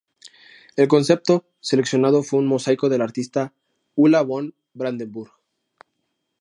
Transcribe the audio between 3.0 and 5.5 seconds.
artista Ulla von Brandenburg.